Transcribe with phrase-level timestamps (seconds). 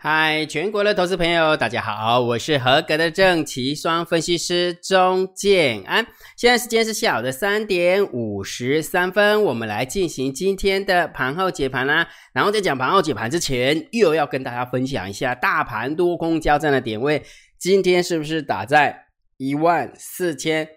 [0.00, 6.06] 嗨，全国的投资朋友，大家好，我是合格的正奇双分析师钟建安。
[6.36, 12.06] 现在时间是下午的三点五十三分，我们来进行今天的盘后解盘啦。
[12.32, 17.24] 然后在讲盘后解盘之前，又要跟大家分享一下大盘多空交战的点位，
[17.58, 20.68] 今天是不是打在一万四千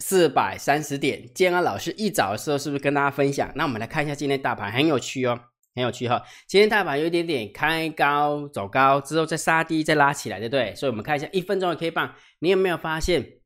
[0.00, 1.32] 四百三十点？
[1.32, 3.52] 建安老师一早的时候是不是跟大家分享？
[3.54, 5.38] 那我们来看一下今天大盘，很有趣哦。
[5.74, 10.74] 很有趣哈，今天大盘有一点点开高走高之后再杀低再拉起来，对不对？
[10.74, 13.38] 所以我们看一下一分钟的 K 棒，你有没有发现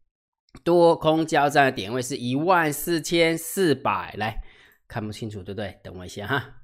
[0.64, 4.12] 多空交战的点位是一万四千四百？
[4.18, 4.42] 来
[4.88, 5.78] 看不清楚，对不对？
[5.84, 6.54] 等我一下哈，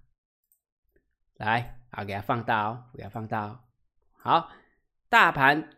[1.37, 3.61] 来啊，给它放大哦，给它放大哦。
[4.19, 4.51] 好，
[5.09, 5.71] 大盘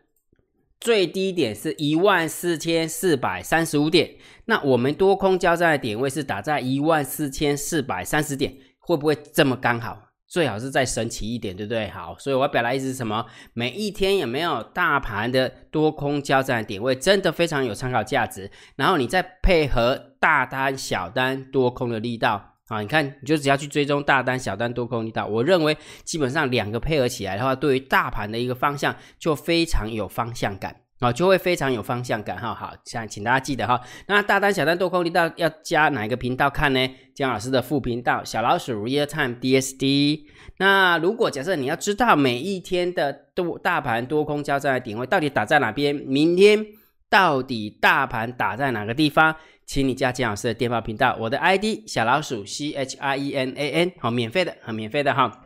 [0.79, 8.55] 最低点是一万四千四百三十五点，那我们多空交战的点位是打在一万四千四百三十点。
[8.85, 10.01] 会不会这么刚好？
[10.27, 11.87] 最好是再神奇一点，对不对？
[11.89, 13.25] 好，所以我表达意思是什么？
[13.53, 18.49] 每一天有没有大盘的多空交战点位，真的非常有参考价值。
[18.75, 30.75] 然后你再配合大单、小单、多空的力道啊，你看，你就只要去追踪大单、小单、多空力道，我认为基本上两个配合起来的话，对于大盘的一个方向就非常有方向感。
[30.99, 32.53] 啊，就会非常有方向感哈。
[32.53, 33.79] 好，像请大家记得哈。
[34.07, 36.89] 那大单、小单、多空力道要加哪一个频道看呢？
[37.13, 40.21] 姜老师的副频道小老鼠 Real Time DSD。
[40.57, 46.65] 那如果假设你要知道每一天的多大盘多空交战的点位到底打在哪边，明天
[47.09, 49.35] 到底大盘打在哪个地方，
[49.65, 55.44] 请你加姜老师的电话频道，我的 ID 小老鼠 C H I E N A N，好，免费的，很免费的哈。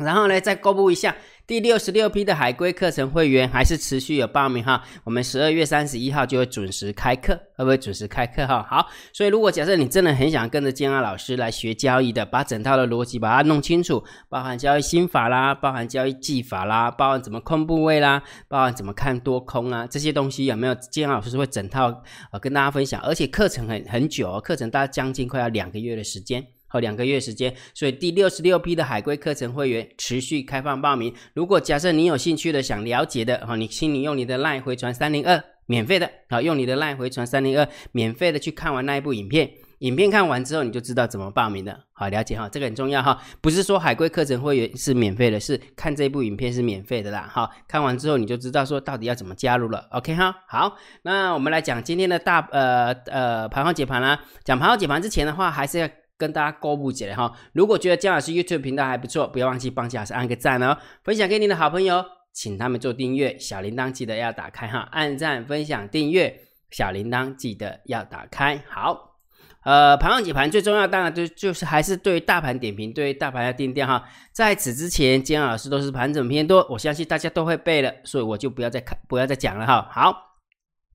[0.00, 1.14] 然后呢，再公布一下。
[1.46, 8.64] 第六十六批的海归课程会员还是持续有报名哈，我们十二月三十一号就会准时开课，会不会准时开课哈？
[8.70, 23.00] 好，所以如果假设你真的很想跟着建安老师来学交易的，把整套的逻辑把它弄清楚，包含交易心法啦，包含交易技法啦，包含怎么控部位啦，包含怎么看多空啊，这些东西有没有建安老师会整套呃跟大家分享？
[23.00, 26.46] 而且课程很很久，课程大概将近快要两个月的时间。
[26.70, 31.12] 和两个月时间，所以第六十六批的海龟课程会员持续开放报名。
[31.34, 39.50] 如果假设你有兴趣的、想了解的，哈，你请你用你的 LINE 回传三零二，免费的，好，用你的 LINE 回传三零二，免费的去看完那一部影片。
[39.80, 43.18] 影片看完之后，你就知道怎么报名的，好，了解哈，这个很重要哈。
[43.40, 50.36] 不是说海龟课程会员是免费的，是看这部影片是免费的啦，好，看完之后你就知道说到底要怎么加入了，OK 哈。
[50.46, 54.20] 好，那我们来讲今天的大呃呃盘后解盘啦。
[54.44, 55.88] 讲盘后解盘之前的话，还是要。
[56.20, 62.04] 跟大家公布起来哈，如果觉得姜老师 YouTube 频道还不错，不要忘记帮姜老师按个赞哦，分享给你的好朋友，
[62.34, 68.62] 请他们做订阅，小铃铛记得要打开哈，按赞、分享、订阅，小铃铛记得要打开。
[68.68, 69.16] 好，
[69.64, 74.04] 呃，盘后解盘最重要，当然就就是还是对大盘点评，对大盘要定调哈。
[74.32, 79.88] 在此之前，姜老师都是盘整偏多，我相信大家都会背了，所以我就不要再看，不要再讲了哈。
[79.90, 80.29] 好。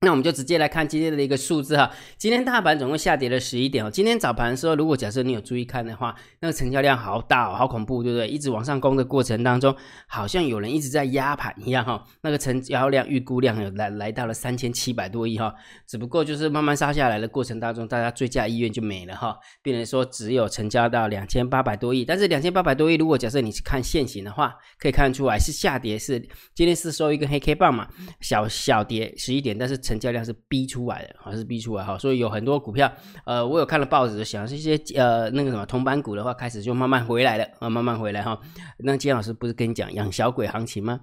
[0.02, 3.90] 那我们就直接来看今天的一个数字哈，今天大盘总共下跌了十一点哦。
[3.90, 8.28] 今天早盘的时候，如果假设你有注意看的话，那个成交量好大哦，好恐怖，对不对？
[8.28, 9.74] 一直往上攻的过程当中，
[10.06, 12.04] 好像有人一直在压盘一样哈。
[12.20, 15.54] 那个成交量预估量有来来到了三千七百多亿哈，
[15.86, 22.04] 只不过就是慢慢杀下来的过程当中，大家追加意愿就没了哈，变成说只有成交到两千八百多亿。
[22.04, 26.20] 但是两千八百多亿，如果假设你是看现行的话，可以看出来是下跌，是
[26.54, 27.88] 今天是收一根黑 K 棒嘛，
[28.20, 29.80] 小小跌十一点，但是。
[29.86, 32.92] 成交量是逼出来的，好像是逼出来哈，所以有很多股票，
[33.24, 38.40] 呃，我有看了报纸，想这些呃那个什么同板股的话，开始就慢慢回来了啊，慢慢回来哈。
[38.80, 41.02] 那金老师不是跟你讲养小鬼行情吗？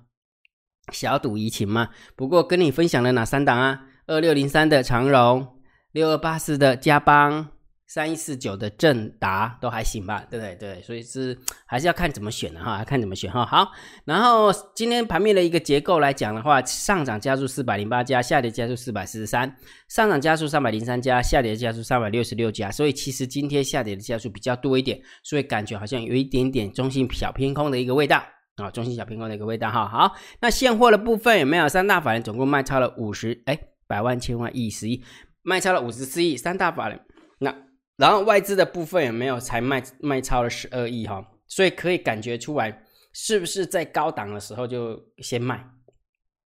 [0.92, 1.88] 小赌怡情吗？
[2.18, 3.86] 不过跟你分享了哪三档啊？
[4.08, 5.48] 二六零三的长荣，
[5.94, 7.53] 六二八四的嘉邦。
[7.94, 10.56] 三一四九的正达都还行吧，对不对？
[10.56, 11.38] 对，所以是
[11.68, 13.46] 还是要看怎么选的哈，看怎么选哈。
[13.46, 13.72] 好，
[14.04, 19.56] 然后今天盘面的一个结构来讲的话，上涨加速四百零八家，下跌加速四百四十三，
[19.90, 22.72] 上涨加速三百零三家，下跌加速三百六十六家。
[22.72, 28.24] 所以其实今天下跌的加速比较多一点，所以感觉好像有一点点中性小偏空的一个味道
[28.56, 29.88] 啊，中性小偏空的一个味道哈。
[29.88, 31.70] 好，那现货的部分有没有？
[31.70, 35.04] 三大法人总共卖超了五十哎百万千万亿十亿，
[35.44, 37.00] 卖超了五十四亿，三大法人
[37.38, 37.54] 那。
[37.98, 41.26] 然后外资的部分也没有才卖卖超了十二亿哈？
[41.48, 45.64] 所以可以感觉出来，是不是在高档的时候就先卖？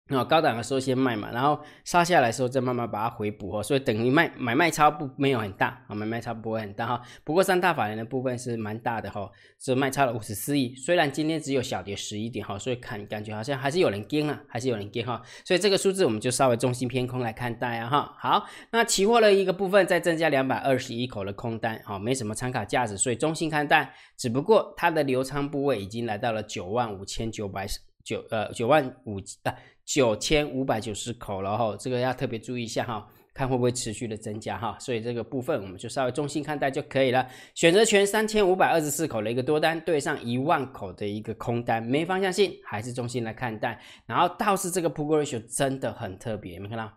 [0.10, 7.02] 那高档的时候先卖嘛，然后杀下来的时候再慢慢把它回补哦，所以等于卖买卖差不没有很大啊，买卖差不会很大哈。
[7.24, 10.74] 不过三大法人的部分是蛮大的哈，是卖差了五十四亿。
[10.76, 15.22] 虽然今天只有小跌十一点哈，所以看感觉好像还是有人跟啊，还是有人跟哈。
[15.44, 18.16] 所以这个数字我们就稍微重心偏空来看待啊哈。
[18.18, 23.94] 好，那期货的一个部分再增加两百二十一口的空单啊，没什么参考价值，所以中性看待。
[24.16, 27.68] 只不过它的流仓部位已经来到了九万五千九百。
[28.08, 33.06] 九呃九万五啊九千五百九十口了哈，这个要特别注意一下哈。
[33.34, 37.30] 看会不会持续的增加哈，所以这个部分我们就稍微中性看待就可以了。
[37.54, 43.80] 选择权三千五百二十四口的一个多单对上一万口的一个空单，没方向性，还是中性来看待。
[44.08, 46.92] 然后倒是这个 put ratio 真的很特别，有没有看到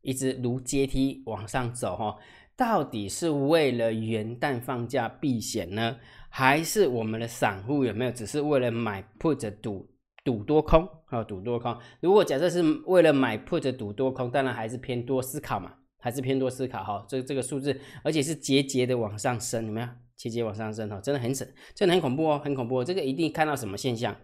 [0.00, 2.16] 一直如阶梯往上走哈，
[2.56, 5.98] 到底是为了元旦放假避险呢，
[6.30, 9.86] 还是我们的散户有没有只是为了买 put 赌？
[10.26, 11.78] 赌多空啊，赌多空。
[12.00, 17.06] 如果假设是为了买 put 赌多空，当然还是偏多思考嘛，还是偏多思考哈。
[17.08, 19.96] 这这个数字，而且是节节的往上升，怎么样？
[20.16, 22.82] 节节往上升哈，真的很神，真的很恐怖哦，很恐怖。
[22.82, 24.16] 这个一定看到什么现象？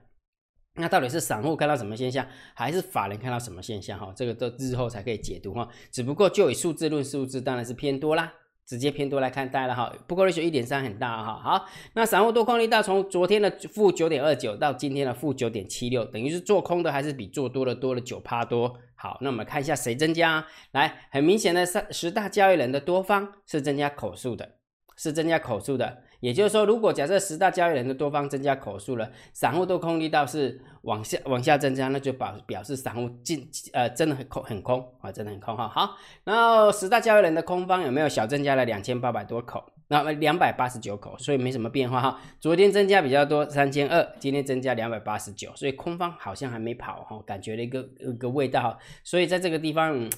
[0.75, 4.13] 那到底是散户看到什么现象，还是法人看到什么现象哈？
[4.17, 5.69] 这个都日后才可以解读哈。
[5.93, 8.33] 只不过就以数字论数字，当然是偏多啦。
[8.67, 11.41] 直接偏多来看待了哈，不过 ratio 一点三很大哈。
[11.43, 18.75] 好，那散户多空力道从昨天的负九点二九到今天的负九点七六，等于是做空的还是比做多的多了九趴多。
[18.95, 20.47] 好，那我们看一下谁增加？
[20.71, 24.57] 来，很明显的三十大交易人的多方是增加口数的，
[24.97, 26.03] 是增加口数的。
[26.21, 35.69] 也就是说，如果假设十大交易人的多方增加口数了，散户多空力道是往下往下增加，那就表表示散户进呃真的很空很空啊，真的很空哈。
[35.69, 39.65] 好，然后十大交易人的空方有没有小增加了两千八百多口？
[39.89, 42.21] 那么两百八十九口，所以没什么变化哈。
[42.39, 48.79] 昨天增加比较多三千二，今天增加两百八十九，所以空方好像还没跑哈，感觉了一个一个味道。
[49.03, 50.09] 所以在这个地方。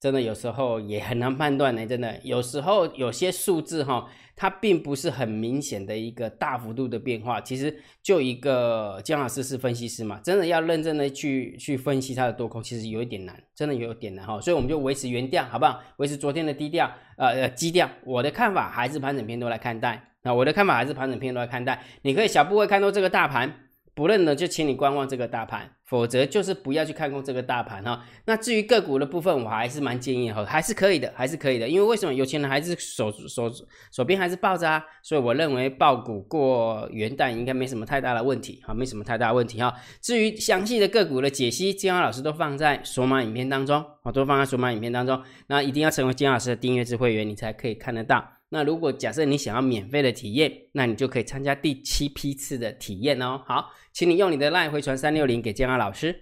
[0.00, 7.40] 真的有时候也很难判断呢，真的有时候有些数字哈，它并不是很明显的一个大幅度的变化。
[7.40, 14.40] 其实就一个姜老师是分析师嘛，真的要认真的去去分析它的多空，其实有一点难，真的有点难哈。
[14.40, 15.80] 所以我们就维持原调，好不好？
[15.96, 17.90] 维持昨天的低调，呃呃基调。
[18.04, 21.82] 我的看法还是盘整偏多来看待，那我的看法还是盘整偏多来看待。
[22.02, 23.64] 你可以小部位看到这个大盘。
[23.98, 28.04] 不认呢，就请你观望这个大盘，否则就是不要去看空这个大盘哈。
[28.26, 31.68] 那至于个股的部分，我还是蛮建议哈，还是可以的，还是可以的。
[31.68, 33.50] 因为为什么有钱人还是手手
[33.90, 34.80] 手边还是抱着啊？
[35.02, 39.74] 所以我认为爆股过元旦应该没什么太大的问题哈，没什么太大问题哈。
[40.00, 45.20] 至于详细的个股的解析，金华老师都放在索马影片当中，我都放在索马影片当中。
[45.48, 48.37] 那一定要成为金老师的订阅制会员，你才可以看得到。
[48.50, 53.42] 那如果假设你想要免费的体验，那你就可以参加第七批次的体验哦。
[53.46, 56.14] 好，请你用你的赖回传三六零给建安老师，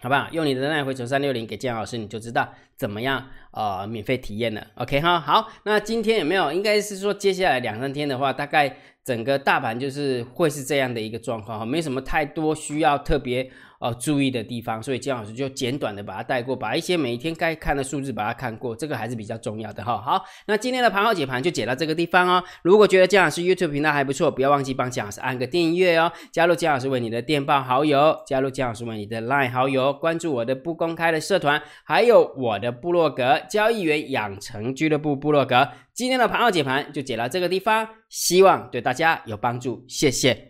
[0.00, 0.28] 好不好？
[0.32, 4.66] 用你的赖回传三六零给建安老师，你就知道怎么样呃免费体验了。
[4.74, 6.52] OK 哈，好，那今天有没有？
[6.52, 13.50] 应该是说接下来两三天的话，大概整个大盘就是会是这样的一个状况哈，没什么太多需要特别。
[13.80, 19.98] 哦，注意的地方，所以姜老师就简短的把它带过，把一些每天该看的数字把它看过，这个还是比较重要的哈。
[19.98, 22.44] 好，那今天的盘后解盘就解到这个地方哦。
[22.62, 35.66] 如果觉得姜老师 YouTube 频道还不错，不要忘记帮姜老师按个订阅哦，加入姜老师为你的电报好友，加入姜老师为你的 Line 好友，关注我的不公开的社团，还有我的部落格交易员养成俱乐部部落格。
[35.94, 40.49] 今天的盘后解盘就解到这个地方，希望对大家有帮助，谢谢。